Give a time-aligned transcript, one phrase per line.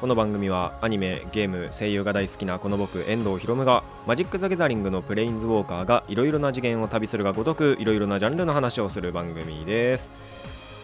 [0.00, 10.12] この番組はアニメ、ゲーム、声優が大好きなこの僕遠藤博夢がマジック・ザ・ギャザリングのプレインズウォーカーがいろいろな次元を旅するがごとくいろいろなジャンルの話をする番組です。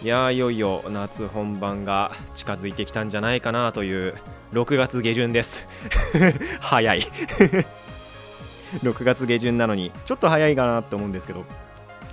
[0.02, 4.14] いやいよいよ夏本番が近づいてきたんじゃないかなという
[4.54, 5.68] 6月下旬です。
[6.60, 7.02] 早い。
[8.82, 11.44] 6月下旬なのにちょっと早いかなって思うんですけど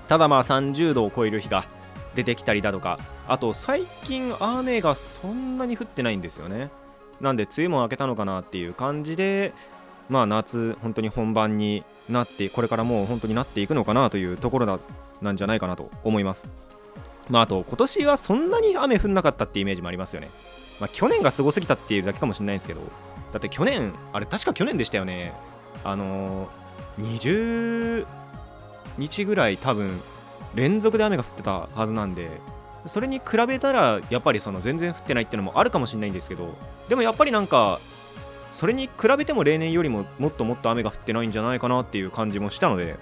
[0.09, 1.63] ただまあ30度を超える日が
[2.15, 6.69] 出てきたりだとかあと最近雨がそんなに降ってないんですよね。
[7.21, 9.53] なんで梅雨も明けたのかなっていう感じで
[10.09, 14.79] まあ夏本当に本番になってこれからもう本当になっていくのかなというところだ
[15.21, 16.69] なんじゃないかなと思います。
[17.29, 20.29] まああと今年はそんなに雨降んなかったっていうイメージもありますよね。
[20.79, 22.81] まあ去年がすごすぎたっていうだけかもしれないんですけど
[23.31, 25.33] だって去年あれ確か去年でしたよね。
[25.83, 28.05] あのー、20
[28.97, 30.01] 日ぐらい多分
[30.55, 32.29] 連続で雨が降ってたはずなんで
[32.85, 36.55] それに比べたらやっぱりその全然降ってないっていうのもあるかもしれないんですけど
[36.87, 37.79] でもやっぱりなんか
[38.51, 42.97] それに比べても例年よりももっともっと雨が降ってないんじゃないかなっていう感じもしたので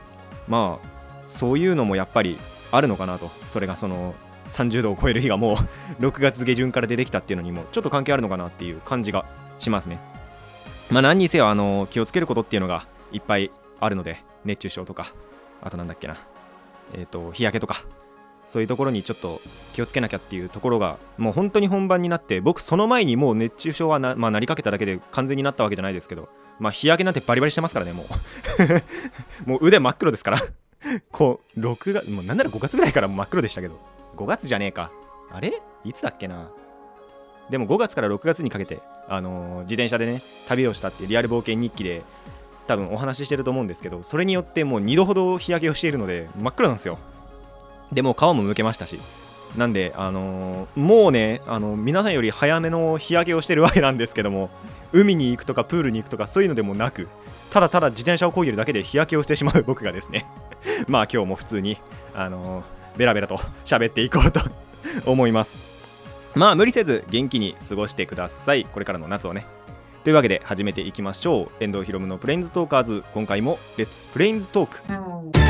[0.48, 0.88] まあ
[1.28, 2.38] そういうのもやっぱり
[2.72, 3.30] あるのかなと。
[3.50, 4.16] それがその
[4.52, 5.56] 30度を超える日がもう
[6.04, 9.26] 6月下旬から出てきたっていうのにもちょっと関係あるのかなっていう感じが
[9.60, 10.00] しますね。
[10.90, 15.12] まあ何にせよあの気をつけることっていうのがいっぱいあるので熱中症とか
[15.62, 16.18] あとなんだっけな
[16.94, 17.84] えっ、ー、と日焼けとか
[18.48, 19.42] そういうところにちょっと
[19.74, 28.08] 気をつけなきゃっていうところがもう本当に本番になって僕その前にもう熱中症はな,、まあ、なりかけただけで完全になったわけじゃないですけどまあ日焼けなんてバリバリしてますからねもう。
[29.50, 30.40] もう腕真っ黒ですから。
[31.12, 33.80] こう6月もうなんなら5月ぐらいから真っ黒でしたけど。
[34.16, 34.92] 5月じゃねえか。
[35.32, 35.62] あれ？
[35.84, 36.50] いつだっけな？
[37.50, 42.04] でも5月から6月にかけて、あのー、自転車でね旅をしたっていうリアル冒険日記で
[42.68, 47.00] 多分お話ししてると思うんですけどそれによってもう2度ほど日焼けをしているので真っ黒なんですよ。
[47.92, 49.00] でも皮もむけましたし。
[49.56, 54.50] なんで、あのー、もうね、あの皆さんより早めの日焼けをしてるわけなんですけども
[54.92, 57.08] 海に行くとかプールに行くとかそういうのでもなく
[57.50, 60.26] ただただ自転車をこいでるだけで日焼けをしてしまう僕がですね。
[60.88, 61.78] まあ今日も普通に、
[62.14, 64.42] あのー、ベラベラと喋っていこうと
[65.10, 65.58] 思います。
[66.36, 68.66] まあ無理せず元気に過ごしてください。
[68.66, 69.46] これからの夏をね。
[70.04, 71.64] というわけで始めていきましょう。
[71.64, 75.47] 遠藤ひろむのプレインズトーカーズ今回もレッツプレインズトーク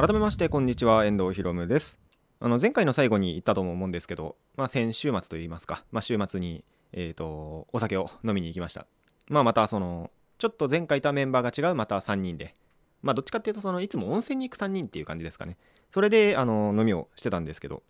[0.00, 2.00] 改めましてこんにちは遠藤ひろむです。
[2.40, 8.86] あの前回の最後に言ったと思うんですけど、まあ、先週末といいますか、まあ、週末に、えーと、お酒を飲みに行きました、
[9.28, 12.54] まあ、またそのちょっと前回いたメンバーが違うまた3人で
[13.02, 15.58] まあどっちかっていうとそのいつも温泉に行く3人っていう感じですかね。
[15.90, 17.82] それであの飲みをしてたんですけど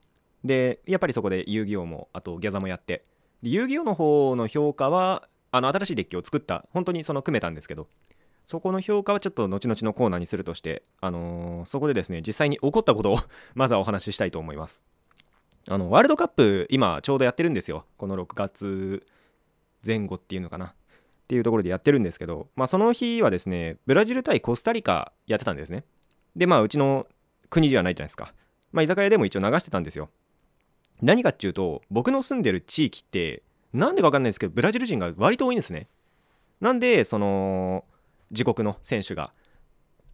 [0.42, 3.04] でやっぱりそこで遊戯王もあとギャザもやって
[3.42, 7.86] 遊戯王の方の評価はあの新しいデッキを作った本当にその組めたんですけど
[8.50, 13.18] そこの評価はちょっと後々のコーナーにするとして、あのー、そこでですね実際に起こったことを
[13.54, 14.82] まずはお話ししたいと思います。
[15.68, 17.86] あのワールドカップ今ちょうどやってるんですよ。
[17.96, 19.06] この6月
[19.86, 20.66] 前後っていうのかな。
[20.66, 20.74] っ
[21.28, 25.84] ていうところでやってるんですけど、まあ、その日はですねブラジル対コスタリカやってたんですね。
[26.34, 27.06] でまあうちの
[27.50, 28.34] 国ではないじゃないですか。
[28.72, 30.10] まあ居酒屋でも一応流してたんですよ。
[31.00, 35.86] 何かっていうと僕の住んでる地域ってなんでか分かんないですけどブラジル人が割と多いんですね。
[36.60, 37.84] なんでその
[38.30, 39.32] 自国の選手が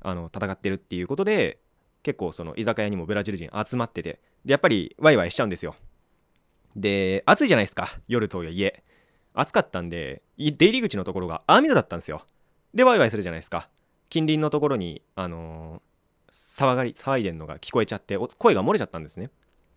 [0.01, 1.59] あの戦ってるっていうことで
[2.03, 5.75] 結構その居酒屋にもブラジル人集まっててでやっぱりワイワイしちゃうんですよ。
[6.77, 8.85] で暑いじゃないですか夜とはいえ。
[9.35, 12.25] 暑かったんで出入り口のところが網戸だったんですよ。
[12.75, 13.69] でワイワイするじゃないですか。
[14.09, 19.31] 近隣のところにあのー、騒がり騒いでんのが聞こえちゃって声が漏れちゃったんですね。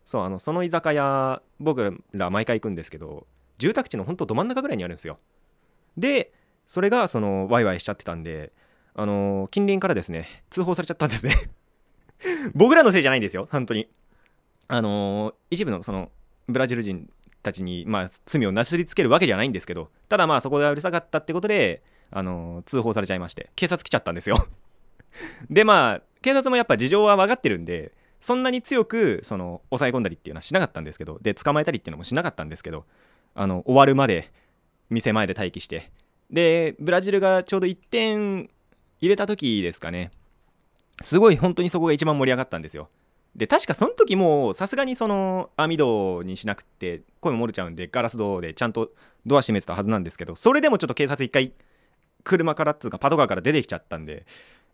[0.06, 3.28] そうあのその居酒屋僕ら毎回行くんですけど
[3.58, 5.20] 住宅地のほんとど真ん中ぐらいにあるんですよ。
[5.98, 6.32] で
[6.70, 8.54] それがそのワイワイしちゃってたんで
[8.94, 11.34] あの近隣からですね通報されちゃったんですね。
[12.54, 13.90] 僕らのせいじゃないんですよ本当に。
[14.68, 16.12] あの一部のその
[16.48, 17.10] ブラジル人
[17.42, 21.82] たちに、まあ、罪をなすりつけるわけじゃないんですけどただまあそこがうるさかったってことで、
[22.12, 24.38] あの通報されちゃいまして警察来ちゃったんですよ。
[25.50, 32.86] でまあ警察もやっぱ事情は分かってるんでそんなに強くその抑え込んだりっていうのはしなかったんですけどで捕まえたりっていうのもしなかったんですけど
[33.34, 34.32] あの終わるまで
[34.92, 35.90] 店前で待機して
[36.32, 38.50] でブラジルがちょうど1点
[39.02, 40.12] 入れた時ですかね。
[41.02, 42.90] すごい本当にそこが一番盛り上がったんですよ。
[43.36, 48.92] で確かその時もさすがにその網戸にしなくて声も漏れちゃうんでガラス戸でちゃんと
[49.26, 51.54] ドア閉めてたはずなんですけどそれでもちょっと警察一回
[52.24, 54.26] 車からっつうかパトカーから出てきちゃったんで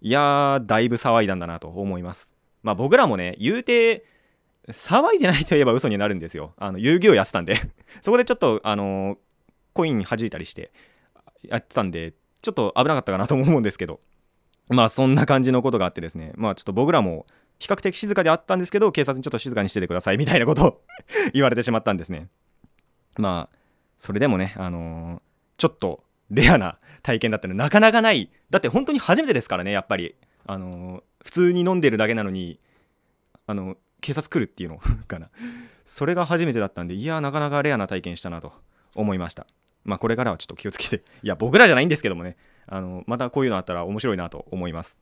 [0.01, 2.31] いやーだいぶ騒いだんだなと思います。
[2.63, 4.05] まあ僕らもね言うて
[4.69, 6.53] 騒いでないといえば嘘になるんですよ。
[6.57, 7.55] あの遊戯王やってたんで。
[8.01, 9.17] そこでちょっとあのー
[9.73, 10.71] コイン弾いたりして
[11.49, 13.99] やってたんでちょっと危なかったかなと思うんですけど。
[14.69, 16.31] まあそんな感じのことがあってですね。
[16.35, 17.25] まあちょっと僕らも
[17.59, 20.81] 比較的静かであったんですけど警察にちょっと静かにしててくださいみたいなことを
[21.33, 22.29] 言われてしまったんですね。
[23.17, 23.57] まあ
[23.97, 25.21] それでもねあのー
[25.57, 28.29] ちょっとレアな体験だったのでなかなかない。
[28.49, 30.15] だって本当に初めてですからねやっぱり。
[30.47, 32.59] あのー普通に飲んでるだけなのに
[33.47, 34.77] あの警察来るっていうの
[35.07, 35.29] かな。
[35.85, 38.53] それが初めてだったんでいやなかなかレアな体験したなと
[38.93, 39.47] 思いました。
[39.85, 41.03] まあこれからはちょっと気をつけて。
[41.23, 42.35] いや僕らじゃないんですけどもね。
[42.67, 44.97] あのまたこういうのあったら面白いなと思います。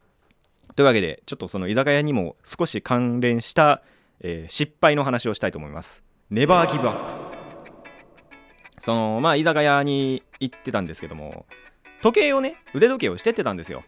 [0.75, 3.81] というわけでちょっとその居酒屋にも少し関連した、
[4.19, 6.03] えー失敗の話をしたいと思います。
[6.30, 7.33] ネバーギブアップ
[8.80, 11.45] そのまあ居酒屋に行ってたんですけども
[12.01, 13.83] 時計をね腕時計をしてってたんですよ。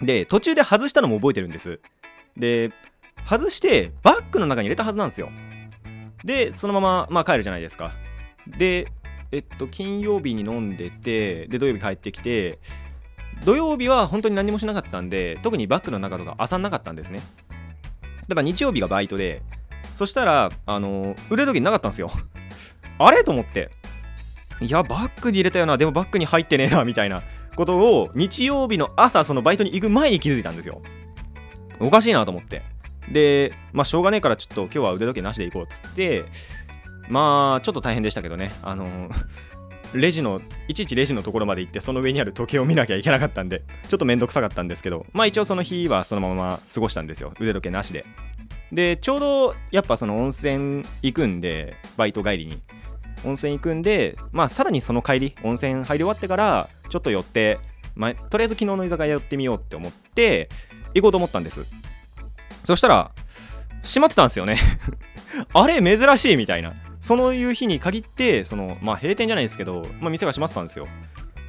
[0.00, 1.80] で途中で外したのも覚えてるんです。
[2.36, 2.72] で
[3.28, 5.30] 外してバッグの中に入れたはずなんですよ。
[6.24, 7.92] でそのまま、まあ、帰るじゃないですか。
[8.46, 8.88] で
[9.32, 12.58] えっと金曜日に飲んでてで土曜日帰ってきて
[13.44, 17.20] 土曜日は本当に何もしなかったんで特にバッグの中とか漁んなかったんですね。
[18.28, 19.42] だから日曜日がバイトで
[19.94, 22.10] そしたらあの腕時計なかったんですよ。
[22.98, 23.24] あれ？
[23.24, 23.70] と思って。
[24.60, 25.76] いやバッグに入れたよな。
[25.76, 27.22] でもバッグに入ってねえなみたいな。
[27.54, 30.80] ことを日曜日の朝そのバイトに行く前に気づいたんですよ。
[31.80, 32.62] おかしいなと思って。
[33.10, 36.24] でまあしょうがねえからちょっと今日は腕時計なしで行こうっつって
[37.12, 38.52] まあちょっと大変でしたけどね。
[38.62, 39.10] あの
[39.92, 47.34] レジのいちいちレジのところまで行ってその上にある時計を見なきゃいけなかったんでちょっとめんどくさかったんですけどまあ一応その日はそのまま過ごしたんですよ。
[47.38, 48.06] 腕時計なしで。
[48.72, 52.62] でちょうどやっぱその温泉行くんでバイト帰りに。
[53.26, 57.58] 温泉行くんでまあさらにその帰り温泉入り終わってからちょっと寄って、
[57.94, 60.48] まあ、とりあえず昨日の居酒屋寄ってみようって思って
[60.94, 61.66] 行こうと思ったんです。
[62.64, 63.10] そしたら
[63.82, 64.56] 閉まってたんですよね。
[65.52, 66.74] あれ珍しいみたいな。
[67.02, 70.86] そういう日に限ってそのまあ閉店じゃないですけど、まあ、店が閉まってたんですよ。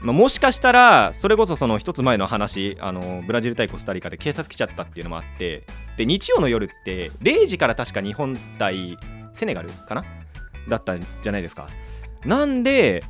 [0.01, 5.63] まあ、もしかしたらそれこそその一つ前の話あのブラジル対コスタリカで警察来ちゃったっていうのもあって
[5.95, 8.97] で日曜の夜って0時から確か日本対
[9.33, 10.03] セネガルかな？
[10.67, 11.69] だったんじゃないですか。
[12.25, 13.03] なんで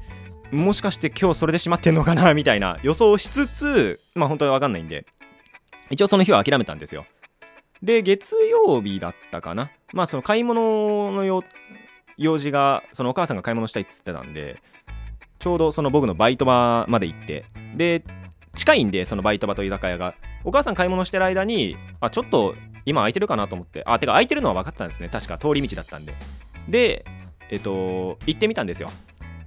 [0.51, 2.33] もしかして今日それで閉まってんのかな？
[2.35, 5.05] みたいな予想をしつつまあ本当に分かんないんで
[5.89, 7.05] 一応その日は諦めたんですよ。
[7.81, 9.71] で月曜日だったかな？
[9.93, 11.43] まあその買い物の用
[12.17, 14.61] 用事がそのお母さんが買い物したいって言ってたんで
[15.39, 17.45] ちょうどその僕のバイト場まで行って
[17.75, 18.03] で
[18.55, 20.13] 近いんでそのバイト場と居酒屋が
[20.43, 22.55] お母さん買い物してる間にあちょっと
[22.85, 25.09] 今空いてるかなと思ってあてか空いてるのは分かったんですね。
[25.09, 26.13] 確か通り道だったんで。
[26.67, 27.05] で
[27.49, 28.89] えっと行ってみたんですよ。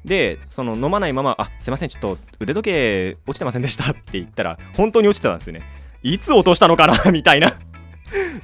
[0.04, 5.62] でその飲まないまま「あすいませんちょっと腕時計落ちてませんでした」って言ったら本当に落ちてたんですよね。
[6.02, 7.50] いつ落としたのかな みたいな。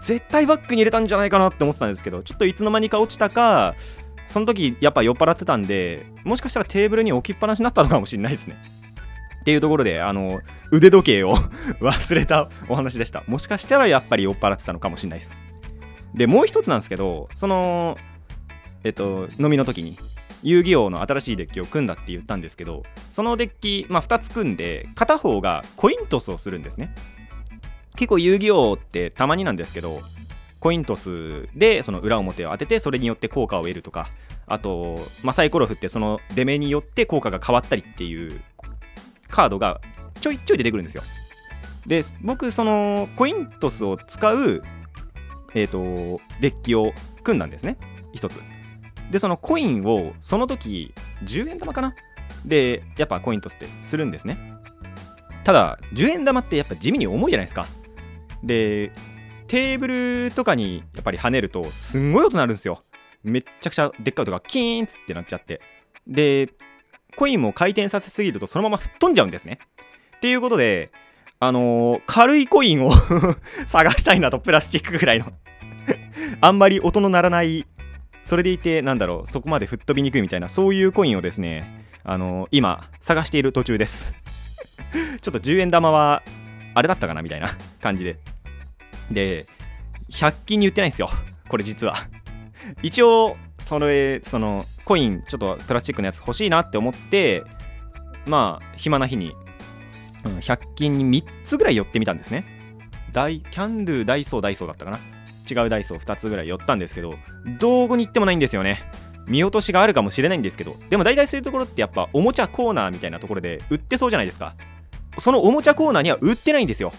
[0.00, 3.76] 絶対バッグに入れたんじゃないかなって思ってたんですけどちょっといつの間にか落ちたか
[4.32, 8.56] その時やっぱ酔っ払ってたんでもしかしたらテーブルに置きっぱなしになったのかもしれないですね。
[9.42, 10.40] っていうところであの
[10.70, 11.36] 腕時計を
[11.82, 13.24] 忘れたお話でした。
[13.26, 15.38] もしかしたらやっぱり酔っ払ってたのかもしれないです。
[16.14, 17.98] でもう一つなんですけどその
[18.84, 19.98] えっと飲みの時に
[20.42, 26.94] 遊戯王の新しいデッキを組んだって言ったんですけどそのデッキ、まあ、2つ組んで片方がコイントスをするんですね。
[27.96, 30.00] 結構遊戯王ってたまになんですけど
[30.62, 34.08] コイントスでその裏表を当ててそれによって効果を得るとか
[34.46, 38.40] あと、まあ、サイコロ振ってその出目によって効果が変わったりっていう
[39.28, 39.80] カードが
[40.20, 41.02] ちょいちょい出てくるんですよ。
[41.84, 44.62] で僕そのコイントスを使う
[45.54, 46.92] えっ、とデッキを
[47.24, 47.76] 組んだんですね。
[48.12, 48.40] 一つ。
[49.10, 51.96] でそのコインをその時10円玉かな？
[52.44, 54.38] でやっぱコイントスってするんですね。
[55.42, 57.66] ただ10円玉ってやっぱ地味に重いじゃないですか。
[58.44, 58.92] で
[59.52, 62.84] テーブルとかにやっぱり跳ねるとすんごい音鳴るんですよ。
[63.22, 65.60] めっちゃくちゃでっかい音がキーンってなっちゃって。
[66.06, 66.48] で
[67.16, 69.58] コインも回転させすぎるとそのまま吹っ飛んじゃうんですね。
[70.16, 70.90] っていうことで
[71.38, 72.92] あのー軽いコインを
[73.68, 75.30] 探したいなとプラスチックぐらいの。
[76.40, 77.66] あんまり音の鳴らない
[78.24, 84.14] それでいてなんだろうそこまで吹っ飛びにくいみたいなそういうコインをですねあのー今探している途中です。
[85.20, 86.22] ちょっと10円玉は
[86.72, 87.50] あれだったかなみたいな
[87.82, 88.16] 感じで。
[89.12, 89.46] で
[90.10, 91.08] 100均に売ってないんですよ。
[91.48, 91.96] これ実は。
[92.82, 97.42] 一応それそのコインちょっとプラスチックのやつ欲しいなって思って
[98.26, 99.34] まあ暇な日に、
[100.24, 102.44] うん100均に3つぐらい寄ってみたんですね。
[103.12, 104.98] ダイキャンドゥダイソーダイソーだったかな。
[105.50, 107.16] 違うダイソー2つぐらい寄ったんですけど
[107.58, 108.82] どこに行ってもないんですよね。
[109.26, 114.54] 見落としがあるかもしれないんですけどでも大体そういうところってやっぱおもちゃコーナーみたいなところで売ってそうじゃないですか。
[115.18, 116.92] そのおもちゃコーナーには売ってないんですよ。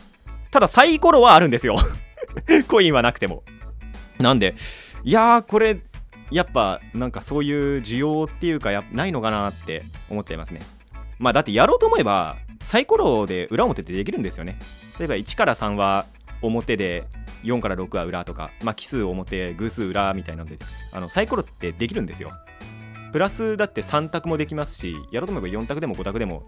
[0.54, 1.78] ただサイコロはあるんですよ。
[2.70, 3.44] コインはなくても。
[4.20, 4.54] なんで
[5.04, 5.82] いやーこれ
[6.30, 10.60] やっぱなんかそういう需要っていうかやないのかなって思っちゃいますね。
[11.18, 14.60] まあだってやろうと思えばサイコロで裏表ってできるんですよね。
[15.00, 16.06] 例えば1から3は
[16.44, 17.06] 表で
[17.44, 20.60] 4から6は裏とか、まあ、奇数表偶数裏みたいなので
[20.92, 22.32] あのサイコロってできるんですよ。
[23.12, 26.44] プラスだって3択もできますしやろうと思えば4択でも5択でも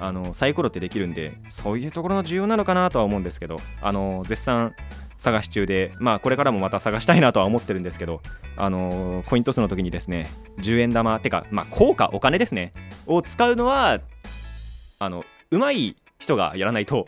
[0.00, 4.74] あのサイコロってできるんでそういうところの重要なのかなとは思うんですけどあの絶賛
[5.18, 8.22] 探し中でまあこれからもまた探したいなとは思ってるんですけど
[8.56, 12.72] あのコイントスの時にですね10円玉てかまあ効果お金ですね
[13.06, 14.00] を使うのは
[14.98, 17.06] あの上手い人がやらないと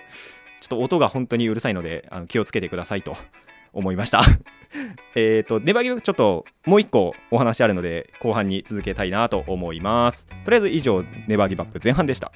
[0.61, 3.16] ちょっと音が本当にうるさいのであの気をつけてくださいと
[3.72, 4.22] 思いました
[5.14, 10.26] えっと、ネバギブちょっともう一個お話あるので後半に続けたいなと思います。
[10.44, 12.32] とりあえず以上、ネバーギブアップ前半でした。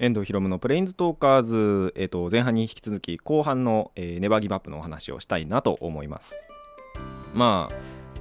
[0.00, 6.38] 遠藤博夢のプレインズトーカーズ、えー、と前半に引き続き後半の、えー、ネバーギブアップのお話をしたいなと思います。
[7.34, 7.74] まあ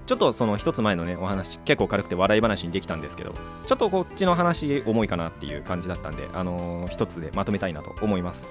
[0.06, 3.34] ちょっとその一つ前のねお話結構軽くて笑い話にできたんですけど
[3.66, 8.46] ちょっとこっちの話重いかなっていう感じだったんであのー、一つでまとめたいなと思います。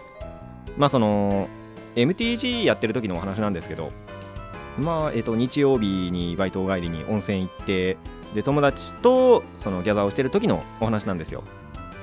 [0.78, 1.48] まあその
[1.96, 3.90] MTG やってる時のお話なんですけど
[4.78, 7.98] まあえっ、ー、と日曜日にバイト帰りに温泉行って
[8.34, 11.44] で友達とそのギャザーをしてる時のお話なんですよ。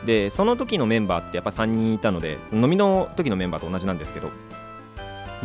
[0.05, 4.29] でその時のメンバーってやっぱ3人いたので飲みの時のメンバーと同じなんですけど。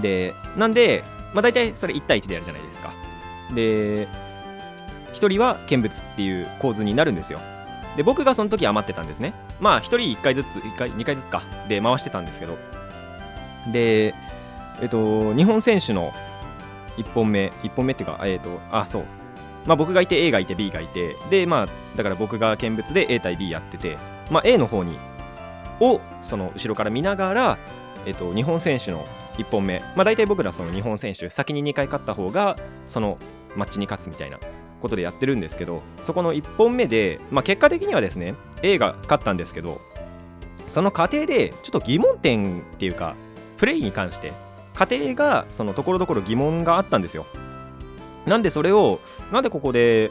[0.01, 1.03] でなんで、
[1.35, 2.93] まあ、大体それ1対1でやるじゃないですか。
[3.55, 4.07] で
[5.13, 7.41] 1人は見物っていう構図になるんですよ。
[7.97, 9.35] で僕がその時余ってたんですね。
[9.61, 11.43] まあ1人1回ずつ1回2回ずつか。
[11.69, 12.57] で回してたんですけど。
[13.73, 14.15] で
[14.81, 16.13] えっと日本選手の
[16.97, 19.05] 1本目1本目っていうかえっとあそう。
[19.67, 21.17] まあ僕がいて A がいて B がいて。
[21.31, 23.99] でまあだから僕が見物で A 対 B やってて。
[24.31, 24.97] まあ、A の方に
[25.81, 27.59] をその後ろから見ながら、
[28.07, 29.07] えっと、日本選手の
[29.39, 32.57] 1本目、まあ、大体僕らその日本選手先に2回勝った方が
[32.87, 33.19] その
[33.57, 34.39] マッチに勝つみたいな
[34.81, 39.81] ことでやってるんですけどそこの1本目で、まあ、結果的にはですね A が勝ったんですけど
[40.71, 43.15] その過程でちょっと疑問点っていうか
[43.59, 44.33] プレイに関して
[44.75, 47.27] 過程がそのところどころ疑問があったんですよ。
[48.25, 49.01] なんでそれを
[49.33, 50.11] なんでここで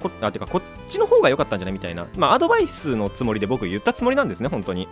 [0.00, 4.88] こあてかこっちの方が良かったんじゃないみたいな、まあ、アドバイスのつもりで僕言ったつもりなんですね、本当に。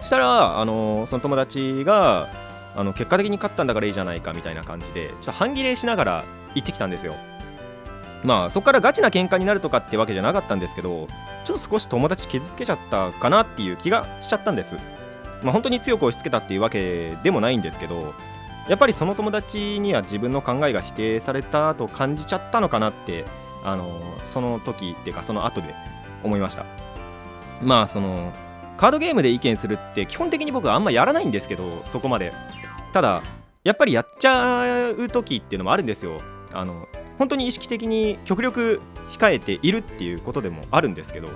[0.00, 2.28] したら、あのその友達が、
[2.76, 7.14] あの結果的に勝ったんだからいいじゃないかみたいな感じで、ちょっと半切れしながら行ってきたんですよ。
[8.24, 11.08] まあ、そこからガチな喧嘩になるとかってわけじゃなかったんですけど、
[11.44, 14.76] ちょっと少し友達傷つけちゃったかなっていう気がしちゃったんです。
[15.42, 18.14] まあ、本当に強く押し付けたっていうわけでもないんですけど、
[18.68, 23.26] やっぱりその友達には自分の考えが否定されたと感じちゃったのかなって
[23.64, 25.74] あのその時っていうかその後で
[26.22, 26.64] 思いました。
[27.62, 28.32] まあその
[28.76, 32.32] カードゲームで意見するって基本的に僕はあんまやらないんですけどそこまで。
[32.92, 33.22] ただ
[33.64, 36.20] やっぱりやっちゃう時っていうのもあるんですよ。
[36.52, 36.86] あの
[37.18, 41.28] 本当に意識的に極力控えているっていうことでもあるんですけど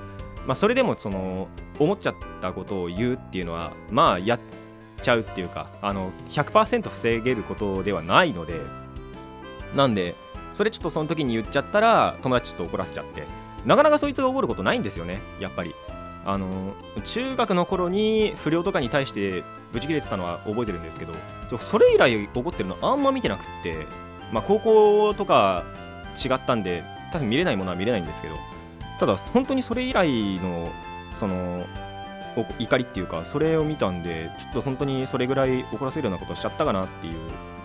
[0.46, 4.40] まあそれでもその思っちゃったことを言うっていうのはまあやっ
[5.00, 8.54] ちゃうっていうかあの100%防げることではないので
[9.74, 10.14] なんで
[10.54, 13.26] それちょっとその時に言っちゃったら友達ちょっと怒らせちゃって。
[13.66, 15.20] なかなかそいつが怒ることないんですよね。
[15.40, 15.74] やっぱり。
[16.24, 16.74] あの
[17.04, 21.14] 中学の頃に不良とかに対してブチ切れてたのは覚えてるんですけど
[21.58, 23.86] それ以来怒ってるのあんま見てなくって
[24.30, 25.64] まあ高校とか
[26.22, 28.34] 違ったんで多分見れないものは見れないんですけど
[29.00, 30.70] ただ本当にそれ以来の
[31.14, 31.64] その
[32.58, 37.14] 怒りっていうかそれを見たんでちょっと本当にそれぐらい怒らせるようなことをしちゃったかなっていう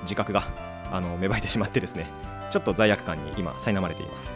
[0.03, 0.43] 自覚が
[0.89, 2.05] あの芽生えてしまってですね。
[2.53, 4.31] ちょっと罪悪感に今苛まれています。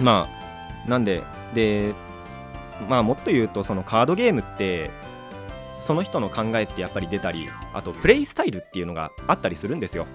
[0.00, 1.22] まあなんで
[1.54, 1.94] で
[2.88, 4.90] まあもっと言うとそのカードゲームって
[5.78, 10.06] その人の考えってやっぱり出たりあとプレイスタイルっていうのがあったりするんですよ。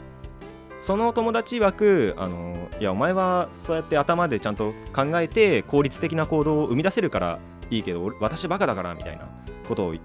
[0.82, 7.40] その友達曰くあのいやお前はそうやって頭でちゃんと考えて効率的な行動を生み出せるから
[7.72, 9.26] いいけど私バカだからみたいな
[9.70, 9.96] ことを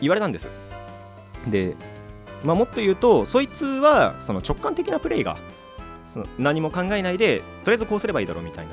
[0.00, 0.48] 言われたんです。
[1.48, 1.74] で、
[2.44, 5.36] まあ、もっと言うとそいつはその直感的なプレイが
[6.14, 8.72] その何も考えないでとりあえずこうすればいいだろうみたいな。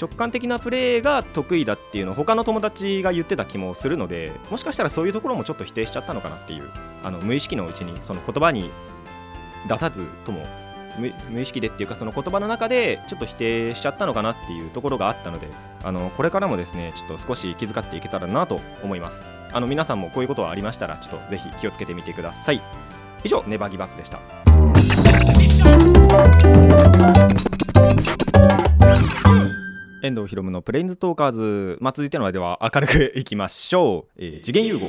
[0.00, 6.62] 直感的なプレーが得意だっていうのを他の友達が言ってた気もするのでもしかしたらそういうところもちょっと否定しちゃったのかなっていう
[7.02, 8.70] あの無意識のうちにその言葉に
[9.68, 10.46] 出さずとも
[11.30, 15.48] 無意識でっていうかその言葉の中でちょっと否定しちゃったのかなっていうところがあったので
[15.82, 19.24] あのこれからもですねちょっと少し気遣っていけたらなと思います。
[19.52, 22.60] あの皆さんもこういうことがありましたらちょっとぜひ気をつけてみてください。
[23.24, 25.27] 以上ネバギバックでした。
[30.02, 34.86] 遠藤ひろむのプレインズトーカーズ、まあ、続いての話では明るくいきましょう、えー、次元融合。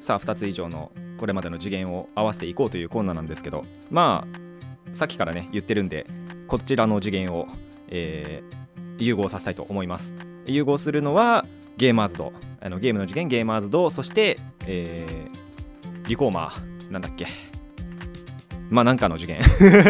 [0.00, 3.64] さあ2つ以上のこれまでの次元を合わせていこうというコーナーなんですけど。
[3.90, 4.42] まあ
[4.94, 6.06] さっきからね言ってるんで
[6.48, 7.46] こちらの次元を、
[7.88, 10.14] えー、融合させたいと思います。
[10.46, 11.44] 融合するのは
[11.76, 12.32] ゲーマーズド。
[12.60, 13.90] あのゲームの次元ゲーマーズド。
[13.90, 16.90] そして、えー、リコーマー。
[16.90, 17.26] なんだっけ。
[18.72, 19.40] まあなんかの次元。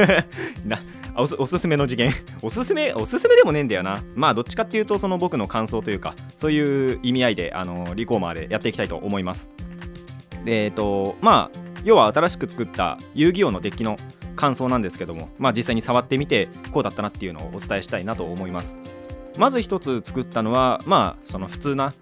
[0.67, 0.79] な
[1.17, 2.12] おすおすすめの次元。
[2.43, 4.03] おすすめおすすめでもねえんだよな。
[4.17, 9.51] まあどっちかっていうとその僕の感想というかそういう意味合いであのリコーマーでやっていきたいと思います。
[10.47, 13.97] えっ、ー、とまあ要は新しく作った遊戯王のデッキの
[14.35, 18.81] 感想なんですけどもまあ実際に触ってみてこうだったなっていうのをお伝えしたいなと思います。
[19.39, 21.95] まず一つ作ったのはまあその普通な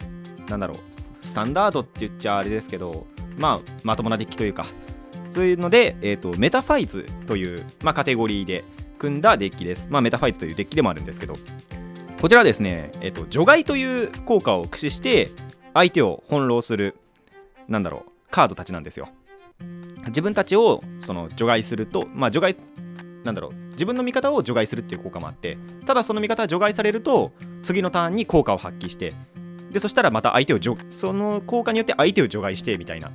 [0.48, 0.78] なんだろう
[1.26, 3.06] スタンダードって言っちゃあれですけど
[3.36, 4.64] まあまともなデッキというか
[5.30, 8.64] そういうので、えーと、メタファイズという、まあ、カテゴリーで
[8.98, 9.88] 組んだデッキです。
[9.90, 11.36] まあ、メタファイズというデッキでもあるんですけど、
[12.20, 15.30] こちらはですね、えーと、除外という効果を駆使して、
[15.72, 16.96] 相手を翻弄する、
[17.68, 19.08] なんだろう、カードたちなんですよ。
[20.08, 22.56] 自分たちをその除外すると、まあ、除外、
[23.24, 25.56] なんだろう、自分の味方を除外するっていう効果もあって、
[25.86, 27.32] ただその味方が除外されると、
[27.62, 29.14] 次のターンに効果を発揮して、
[29.70, 30.58] でそしたらまた相手を
[30.88, 33.12] その効果によって相手を除外してみたいなっ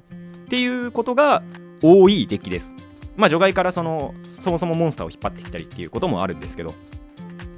[0.48, 1.44] ていうことが
[1.82, 2.75] 多いデッキです。
[3.15, 6.74] まあ除外からそのそもそもモンスターを引っ張ってきたりっていうこともあるんですけど。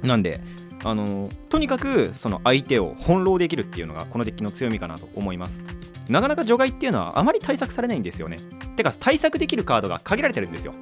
[0.02, 0.40] なんで
[0.84, 5.62] あのとにかくその相手を翻弄できるっていうのがこのデッキの強みかなと思います。
[6.08, 8.38] なかなか除外っていうのはあまり対策されないんですよね。
[8.76, 10.74] てか対策できるカードが限られてるんですよ。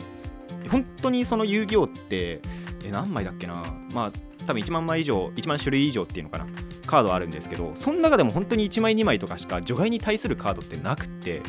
[0.71, 2.41] 本当にその遊戯王って
[2.85, 3.65] え何枚だっけな。
[3.95, 4.13] まあ
[4.47, 6.47] 多分1万枚以上1万種類以上っていうのかな。
[6.87, 11.43] カードあるんですけどその中でも本当に1枚2枚とかしか除外に対するカードってなくって。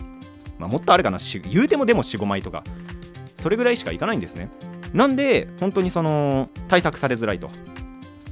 [0.58, 1.18] まあ、もっとあるかな
[1.50, 2.64] 言うてもでも45枚とか
[3.36, 4.50] それぐらいしかいかないんですね。
[4.94, 7.50] なんで本当にその対策されづらいと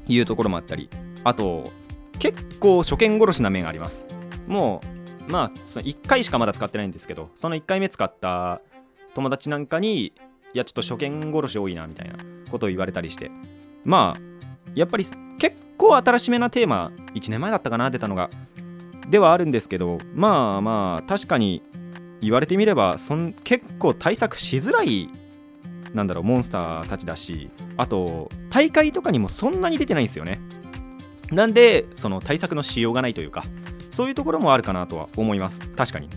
[0.07, 0.89] いうところもあったり
[1.23, 1.71] あと
[2.17, 4.05] 結構初見殺しな面があります。
[4.47, 4.81] も
[5.27, 8.61] うまあその1回しかまだ使ってないんですけどその1回目使った
[9.13, 10.13] 友達なんかにい
[10.53, 12.15] やちょっと初見殺し多いなみたいな
[12.49, 13.31] ことを言われたりして
[13.83, 14.21] まあ
[14.75, 15.05] やっぱり
[15.38, 18.29] 結構新しめなテーマ1年前だったかな出たのが
[19.09, 21.61] ではあるんですけどまあまあ確かに
[22.25, 25.09] 言われてみればそん結構対策しづらい
[25.93, 30.41] なんだろうモンスターたちだしあと大会とかにもそんなに出てないんですよね。
[31.31, 33.45] なんでその対策のしようがないというか
[33.89, 35.61] そういうところもあるかなとは思います。
[35.69, 36.09] 確かに。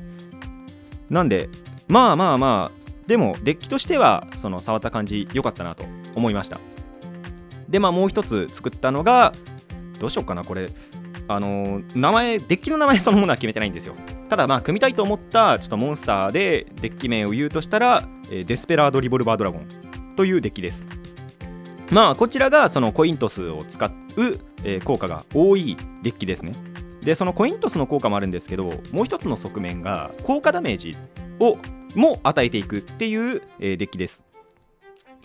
[1.09, 1.49] なんで
[1.87, 6.61] まあまあまあでもデッキとしてはその触った感じ良かったなと思いました。
[7.69, 9.33] でまあもう一つ作ったのが
[10.01, 10.71] どうしようかなこれ。
[11.31, 13.95] あの名前デッキの名前そのものは決めてないんですよ。
[14.29, 19.67] ただまあ組みたいと思ったちょっとモンスターでデッキ名を言うとしたら、え、デスペラード・リボルバードラゴン
[20.17, 20.87] というデッキです。
[21.91, 23.93] まあこちらがそのコイントスを使う、
[24.65, 26.53] え、効果が多いデッキですね。
[27.03, 30.97] でそのコイントスの効果もあるんですけどもう一つの側面が効果ダメージ
[31.41, 31.57] を
[31.95, 34.25] も与えていくっていう、え、デッキです。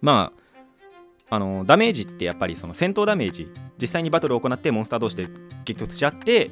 [0.01, 0.43] まあ
[1.35, 3.49] あのダメージってやっぱりその戦闘ダメージ
[3.81, 5.27] 実際にバトルを行ってモンスター同士で
[5.65, 6.51] 激突し合って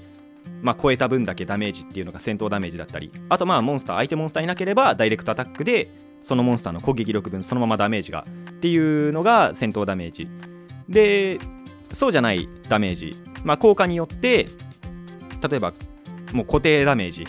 [0.61, 10.29] まあ、超えた分だけダメージっていうのが戦闘ダメージだったりあとまあモンスター相手モンスターいなければダイレクトアタックでそのモンスターの攻撃力分そのままダメージがっていうのが戦闘ダメージ。
[10.87, 11.39] で
[11.93, 14.47] そうじゃないダメージ、まあ、効果によって
[15.49, 15.73] 例えば
[16.31, 17.25] もう固定ダメージ。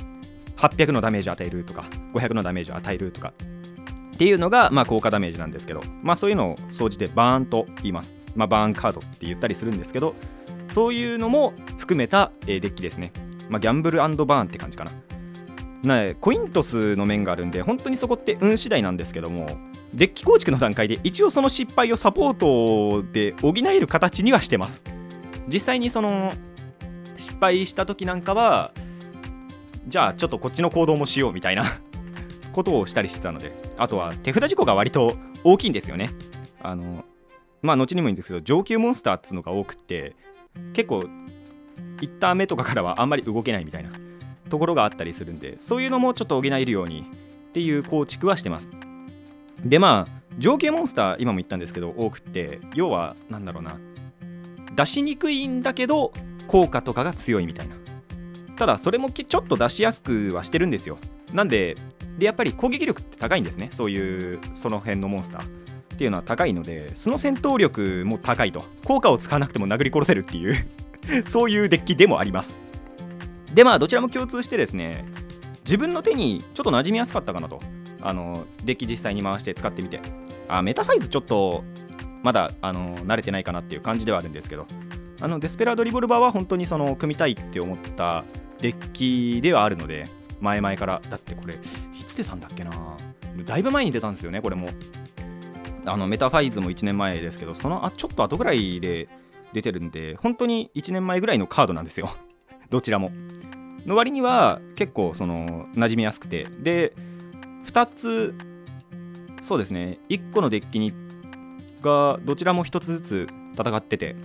[0.62, 3.32] 800のダメージを与えるとか500のダメージを与えるとか
[4.14, 8.14] っていうのがまあ効果ダメージなんですけどまあそういうのを総じてバーンと言います。
[8.36, 10.14] まあバーンカードって言ったりするんですけど
[10.72, 13.12] そういうのも含めた、えデッキですね。
[13.50, 14.92] まあ、ギャンブルバーンって感じかな。
[15.82, 19.58] なコイントスの面があるんで、本当にそこって運次第なんですけども、
[19.92, 24.82] デッキ構築の段階で一応その失敗をサポートで補える形にはしてます。
[25.48, 26.32] 実際にその
[27.18, 28.72] 失敗した時なんかは、
[29.88, 31.64] じゃあちょっとこっちの行動もしようみたいな
[32.54, 36.10] ことをしたりしてたので、あとは手札事故が割と大きいんですよね。
[36.62, 37.04] あの
[37.60, 40.16] まあ後にもいいんですけど上級モンスターっつうのが多くって
[40.72, 41.04] 結構
[42.00, 43.90] 1ターン目とかからはあんまり動けないみたいな
[44.48, 47.06] ところがあったりするんでそういうのもちょっと補えるように
[47.48, 48.70] っていう構築はしてます。
[49.64, 53.78] でまあ上級モンスター今も言ったんですけど多くって要は何だろうな
[54.74, 56.12] 出しにくいんだけど
[56.48, 57.76] 効果とかが強いみたいな。
[58.56, 60.98] ただそれもちょっと出しやすくはしてるんですよ。
[61.32, 61.76] なんで
[62.18, 63.68] でやっぱり攻撃力って高いんですね。
[63.72, 65.71] そういうその辺のモンスター。
[65.92, 68.64] っていうのは高いのでその戦闘力も高いと。
[68.84, 70.54] 効果を使わなくても殴り殺せるっていう
[71.26, 72.56] そういうデッキでもあります。
[73.54, 75.04] でまあどちらも共通してですね
[75.64, 77.60] 自分の手にちょっと馴染みやすかったかなと。
[78.04, 80.00] あのデッキ実際に回して使ってみて。
[80.48, 81.64] あメタファイズちょっと
[82.22, 84.66] まだあの慣れてないかなっていう感じではあるんですけど。
[85.20, 88.24] あのデスペラードリボルバーは本当にその組みたいって思った
[88.60, 90.08] デッキではあるので
[90.40, 91.00] 前々から。
[91.08, 91.58] だってこれい
[92.04, 92.72] つ出たんだっけな。
[93.44, 94.68] だいぶ前に出たんですよねこれも。
[95.84, 99.08] あのメタファイズも1年前ですけどそのあちょっと後ぐらいで
[99.52, 102.10] 出てるんで本当に1年前ぐらいのカードなんですよ。
[102.70, 103.10] どちらも。
[103.86, 106.46] の割には結構その馴染みやすくて。
[106.60, 106.94] で
[107.66, 108.34] 2つ
[109.40, 109.98] そうですね。
[110.08, 110.92] 1個のデッキに
[111.80, 113.26] がどちらも1つずつ
[113.58, 114.16] 戦ってて。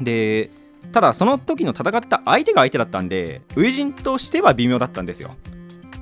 [0.00, 0.50] で
[0.92, 5.36] ただその時の戦った相手が相手だったんで初陣としては微妙だったんですよ。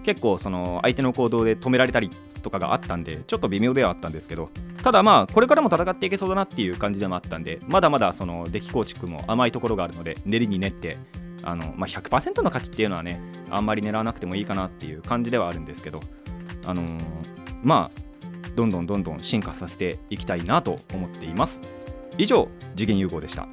[0.04, 2.10] 結構その相手の行動で止められたり
[2.42, 4.50] とかがあったんでちょっと微妙ではあったんですけど
[4.82, 10.98] ただまあこれからも戦っていけそうだなっていう感じでもあったんでまだまだその出来構築も甘いところがあるので練りに練って
[11.42, 16.00] あの、まあ、100%の勝ちっていうのはねあんまり狙わなくてもいいかなっていう感じではあるんですけど
[16.66, 17.00] あのー、
[17.62, 18.04] まあ
[18.54, 21.62] どんどんどんどん進化させていきたいなと思っています。
[22.18, 23.48] 以上次元融合でした。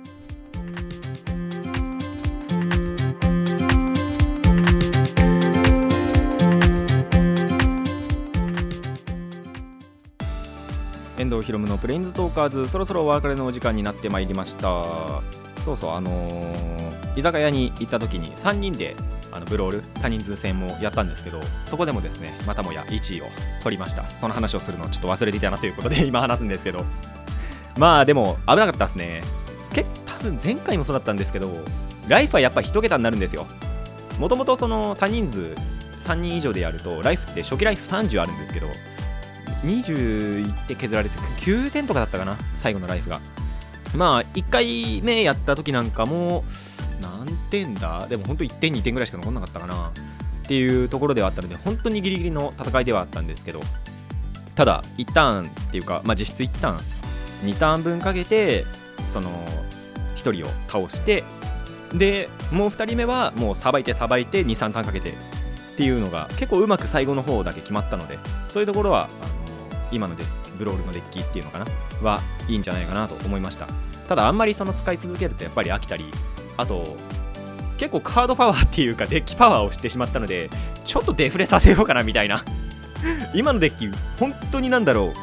[11.22, 12.68] 遠藤ひろむのプレインズトーカーズ。
[12.68, 14.84] そろそろお別れのお時間になってまいりました。
[15.64, 18.96] そうそうあのー、居酒屋に行った時に3人で
[19.32, 23.26] あのブロール多人数戦もやったんですけどそこでもですねまたもや1位を
[23.62, 24.10] 取りました。
[24.10, 26.84] その話をするのをちょっと忘れていたなということで 今話すんですけど。
[27.78, 29.22] まあでも危なかったですね。
[29.72, 31.48] 結多分前回もそうだったんですけど
[32.08, 33.46] ライフはやっぱ1桁になるんですよ。
[34.20, 35.56] もともとその多人数
[36.00, 38.68] 3人以上でやるとライフって初期ライフ30あるんですけど
[39.64, 43.20] 21って削られて9点とかだったかな最後のライフが。
[43.96, 46.44] まあ1回目やった時なんかも
[47.02, 48.08] 何点だ？
[48.08, 49.90] でも本当1点2点ぐらいしか残んなかったかな。
[49.90, 49.92] っ
[50.48, 53.62] ていうところではあったので本当にギリギリの戦いではあったんですけど。
[54.54, 56.78] ただ1ターンっていうか、まあ、実質1ターン。
[57.50, 58.66] 2ターン分かけて
[59.08, 59.30] その
[60.16, 61.24] 1人を倒して
[61.92, 65.14] でもう2人目はもうさばいてさばいて23ターンかけてっ
[65.76, 69.28] ていうのが結構うまく最後の方だけ決まったのでそういうところはあ
[69.92, 70.24] 今ので
[70.58, 71.66] ブロールのデッキっていうのかな？
[72.02, 73.68] はいいんじゃないかなと思いました。
[74.08, 76.12] ただあんまりその使い続けるとやっぱり飽きたり
[76.58, 76.84] あと
[77.78, 80.50] 結構カードパワーっていうかデッキパワーをしてしまったので
[80.86, 82.44] ちょっとデフレさせようかなみたいな。
[83.34, 85.14] 今のデッキ本当になんだろう。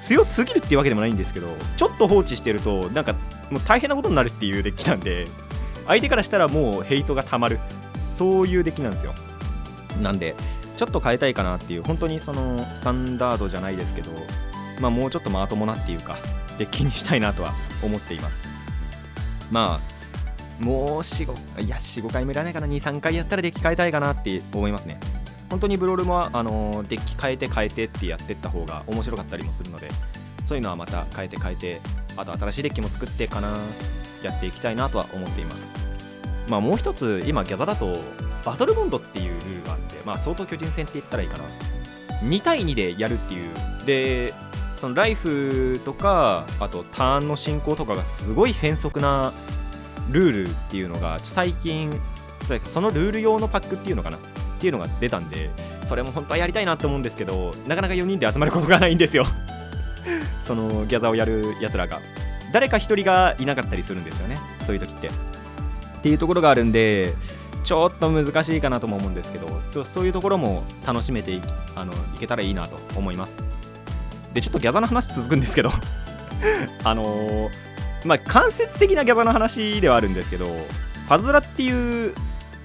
[0.00, 3.14] 強すぎるっていうわけでもないんですけどちょっと放置してるとなんか
[3.50, 5.24] もう大変なことになるっていうデッキなんで
[5.88, 7.58] 相手からしたらもうヘイトがたまる。
[8.08, 9.12] そういうデッキなんですよ。
[10.00, 10.36] なんで
[10.78, 14.12] ちょっと変えたいかなっていう本当にそのスタンダードじゃないですけど
[14.80, 16.16] まあもうちょっとまともなっていうか
[16.56, 17.50] デッキにしたいなとは
[17.82, 18.48] 思っています。
[19.50, 22.68] まあもう45いや45回もいらないかな。
[22.68, 25.00] 23回やったらデッキ変えたいかなって思いますね。
[25.50, 29.88] 本当にブロールもあのデッキ変えて変えてってやってった方が面白かったりもするので
[30.44, 31.80] そういうのはまた変えて変えて
[32.16, 33.48] あと新しいデッキも作ってかな
[34.22, 35.72] やっていきたいなとは思っています。
[36.48, 37.92] まあもう一つ今ギャザだと
[38.48, 41.44] バトルモンドっていうルールがあってまあ相当巨人戦って言ったらいいかな。
[42.22, 43.50] 2対2でやるっていう。
[43.84, 44.32] で
[44.74, 49.34] そのライフとかあとターンの進行とかがすごい変則な
[50.10, 51.90] ルールっていうのが最近
[52.64, 54.16] そのルール用のパックっていうのかな。
[54.16, 55.50] っていうのが出たんで
[55.84, 59.24] それも本当はやりたいなと思うんですけどなかなか4人で集まることがないんですよ。
[60.42, 61.98] そのギャザーをやるやつらが。
[62.52, 65.08] 誰か1人がいなかったりするんですよねそういう時って。
[65.08, 65.10] っ
[66.00, 67.14] ていうところがあるんで
[67.64, 71.42] ちょっと難しいかなとも思うんですけどそういうところも楽しめてい
[71.76, 73.36] あのいけたらいいなと思います。
[74.32, 75.70] でちょっとギャザの話続くんですけど
[76.84, 77.50] あのー、
[78.04, 80.46] まあ間接的なギャザの話ではあるんですけど
[81.08, 82.14] パズラっていう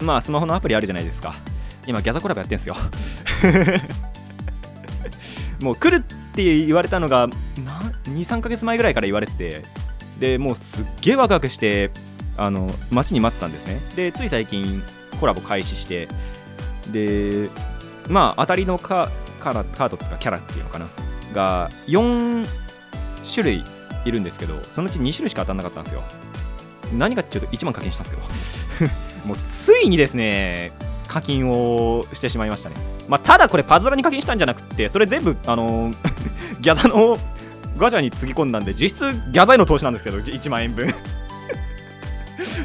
[0.01, 1.33] まあスマホのアプリあるじゃないですか。
[1.85, 2.75] 今ギャザコラボやってんすよ。
[5.61, 7.29] もう来るって言われたのが
[8.05, 9.63] 23ヶ月前ぐらいから言われてて
[10.19, 11.91] でもうすっげえワクワクして
[12.37, 13.79] あの待ちに待ったんですね。
[13.95, 14.83] でつい最近
[15.19, 16.07] コラボ開始して
[16.91, 17.49] で
[18.09, 20.87] まあ当たりのカカーカードつかキャラっていうのかな？
[21.33, 22.45] が4
[23.33, 23.63] 種類
[24.05, 26.03] いるんですけどそのうち2種類しか当たんなかったんですよ。
[26.93, 28.91] 何かっていうと1万課金したんですけど
[29.27, 30.71] もうついにですね
[31.07, 32.75] 課金をしてしまいましたね。
[33.07, 35.91] まあ、ただこれパズラに課金したんじゃなくてそれ全部あの
[36.61, 37.17] ギャザの
[37.77, 40.87] ガチャにつぎ込んだんで実質ギャザへの投資なんですけど1万円分。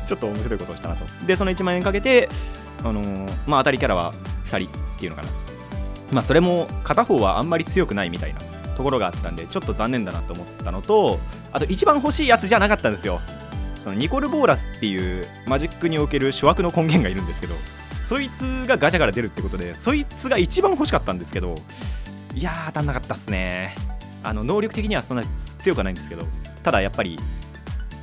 [0.08, 1.04] ちょっと面白いことをしたなと。
[1.26, 2.28] で、その1万円かけて、
[2.82, 4.12] あのー、まあ、当たりキャラは
[4.46, 5.28] 2人っていうのかな。
[6.10, 8.40] まあ、それも片方はあんまり強くないみたいな
[8.78, 11.18] ところがあったんでちょっと残念だなと思ったのと
[11.52, 13.20] あと一番欲しいやつじゃなかったんですよ
[13.74, 17.54] そのニコル・ボーラスっていうマジックにおける諸悪の根源がいるんですけど
[18.02, 21.56] そいつがガチャから出るってことでそいつが一番欲しかったんですけど
[22.34, 23.74] いやー当たんなかったっすね
[24.22, 26.24] あの能力的にはそんな強くはないんですけど
[26.62, 27.18] ただやっぱり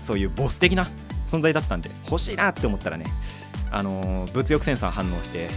[0.01, 0.85] そういうボス的な
[1.25, 3.05] 存在だったんで欲しいなって思ったらね
[3.71, 5.49] あの物欲センサー反応して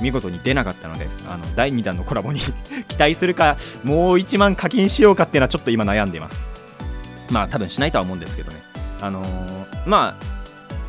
[0.00, 2.40] 見事に出なかったのであの第2弾のコラボに
[2.88, 6.44] 期待するかもう1万課金しようかっていうのはちょっと今悩んでいます。
[7.30, 8.58] まあ多分しないとは思うんですけどね。
[9.00, 10.34] あのーまあ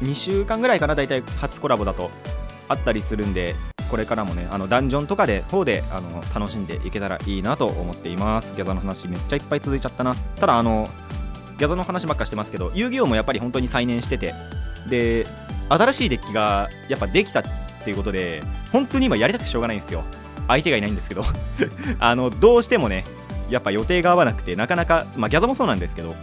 [0.01, 2.11] 2週間ぐらいかな大体初コラボだと
[2.67, 3.55] あったりするんで
[3.89, 8.55] これからもねあのダンジョンとかで方であの楽しんでいけたらいいなと思っています。
[8.55, 10.15] ギャザの話めっちゃいっぱい続いちゃったな。
[10.35, 10.85] ただあの
[11.57, 14.33] ギャザの話ばっかしてますけど遊戯王もやっぱり本当に再燃してて
[14.89, 15.25] で
[15.69, 17.43] 新しいデッキがやっぱできたっ
[17.83, 18.41] ていうことで
[18.71, 20.03] 本当に今やりたくてしょうがないんですよ。
[20.47, 21.23] 相手がいないんですけど。
[21.99, 23.03] あのどうしてもね
[23.49, 26.15] やっぱ予定が合わなくてなかなか、まあ、ギャザもそうなんですけど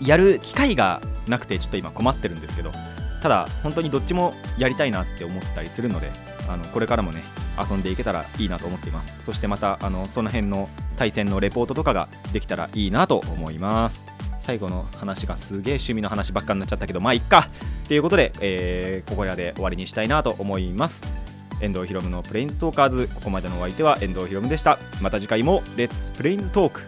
[0.00, 2.70] やる機会がなくてちょっと今困ってるんですけど
[3.20, 6.10] ただ本当にどっちもやりたいなって思ったりするので
[6.48, 7.22] あのこれからもね
[7.58, 9.22] 遊んでいけたらいいなと思っています。
[9.22, 14.19] そしてまたあのその辺の対戦のレポートとかができたらいいなと思います。
[14.40, 17.46] 最後の話がすげえ趣味の話ばっかになっちゃったけどまあいっか。
[17.86, 21.04] ということで、えーここらで終わりにしたいなと思います。
[21.60, 23.08] 遠藤ひろむのプレインズトーカーズ。
[23.14, 24.78] ここまでのお相手は遠藤ひろむでした。
[25.00, 26.80] また次回もレッツプレインズトーク